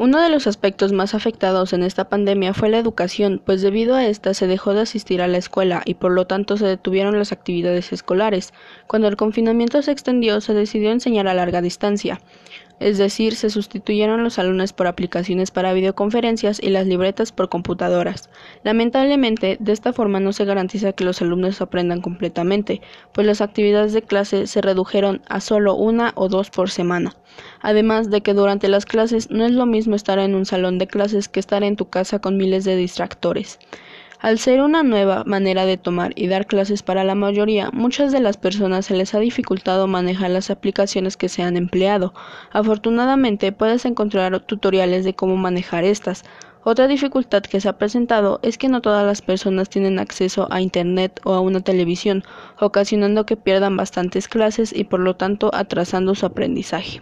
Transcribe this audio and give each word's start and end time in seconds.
Uno 0.00 0.22
de 0.22 0.28
los 0.28 0.46
aspectos 0.46 0.92
más 0.92 1.12
afectados 1.12 1.72
en 1.72 1.82
esta 1.82 2.08
pandemia 2.08 2.54
fue 2.54 2.68
la 2.68 2.78
educación, 2.78 3.42
pues 3.44 3.62
debido 3.62 3.96
a 3.96 4.06
esta 4.06 4.32
se 4.32 4.46
dejó 4.46 4.72
de 4.72 4.82
asistir 4.82 5.20
a 5.20 5.26
la 5.26 5.38
escuela 5.38 5.82
y 5.84 5.94
por 5.94 6.12
lo 6.12 6.24
tanto 6.24 6.56
se 6.56 6.66
detuvieron 6.66 7.18
las 7.18 7.32
actividades 7.32 7.92
escolares. 7.92 8.54
Cuando 8.86 9.08
el 9.08 9.16
confinamiento 9.16 9.82
se 9.82 9.90
extendió, 9.90 10.40
se 10.40 10.54
decidió 10.54 10.92
enseñar 10.92 11.26
a 11.26 11.34
larga 11.34 11.62
distancia 11.62 12.20
es 12.80 12.98
decir, 12.98 13.34
se 13.34 13.50
sustituyeron 13.50 14.22
los 14.22 14.34
salones 14.34 14.72
por 14.72 14.86
aplicaciones 14.86 15.50
para 15.50 15.72
videoconferencias 15.72 16.60
y 16.62 16.70
las 16.70 16.86
libretas 16.86 17.32
por 17.32 17.48
computadoras. 17.48 18.30
Lamentablemente, 18.62 19.56
de 19.60 19.72
esta 19.72 19.92
forma 19.92 20.20
no 20.20 20.32
se 20.32 20.44
garantiza 20.44 20.92
que 20.92 21.04
los 21.04 21.20
alumnos 21.20 21.60
aprendan 21.60 22.00
completamente, 22.00 22.80
pues 23.12 23.26
las 23.26 23.40
actividades 23.40 23.92
de 23.92 24.02
clase 24.02 24.46
se 24.46 24.60
redujeron 24.60 25.22
a 25.28 25.40
solo 25.40 25.74
una 25.74 26.12
o 26.14 26.28
dos 26.28 26.50
por 26.50 26.70
semana. 26.70 27.16
Además 27.60 28.10
de 28.10 28.22
que 28.22 28.34
durante 28.34 28.68
las 28.68 28.86
clases 28.86 29.30
no 29.30 29.44
es 29.44 29.52
lo 29.52 29.66
mismo 29.66 29.94
estar 29.94 30.18
en 30.18 30.34
un 30.34 30.46
salón 30.46 30.78
de 30.78 30.86
clases 30.86 31.28
que 31.28 31.40
estar 31.40 31.62
en 31.62 31.76
tu 31.76 31.88
casa 31.88 32.20
con 32.20 32.36
miles 32.36 32.64
de 32.64 32.76
distractores. 32.76 33.58
Al 34.20 34.40
ser 34.40 34.62
una 34.62 34.82
nueva 34.82 35.22
manera 35.24 35.64
de 35.64 35.76
tomar 35.76 36.12
y 36.16 36.26
dar 36.26 36.46
clases 36.46 36.82
para 36.82 37.04
la 37.04 37.14
mayoría, 37.14 37.70
muchas 37.72 38.10
de 38.10 38.18
las 38.18 38.36
personas 38.36 38.86
se 38.86 38.96
les 38.96 39.14
ha 39.14 39.20
dificultado 39.20 39.86
manejar 39.86 40.30
las 40.30 40.50
aplicaciones 40.50 41.16
que 41.16 41.28
se 41.28 41.44
han 41.44 41.56
empleado. 41.56 42.12
Afortunadamente 42.50 43.52
puedes 43.52 43.84
encontrar 43.84 44.40
tutoriales 44.40 45.04
de 45.04 45.14
cómo 45.14 45.36
manejar 45.36 45.84
estas. 45.84 46.24
Otra 46.64 46.88
dificultad 46.88 47.42
que 47.42 47.60
se 47.60 47.68
ha 47.68 47.78
presentado 47.78 48.40
es 48.42 48.58
que 48.58 48.68
no 48.68 48.80
todas 48.80 49.06
las 49.06 49.22
personas 49.22 49.70
tienen 49.70 50.00
acceso 50.00 50.48
a 50.50 50.60
Internet 50.60 51.20
o 51.22 51.34
a 51.34 51.40
una 51.40 51.60
televisión, 51.60 52.24
ocasionando 52.58 53.24
que 53.24 53.36
pierdan 53.36 53.76
bastantes 53.76 54.26
clases 54.26 54.74
y 54.74 54.82
por 54.82 54.98
lo 54.98 55.14
tanto 55.14 55.50
atrasando 55.54 56.16
su 56.16 56.26
aprendizaje. 56.26 57.00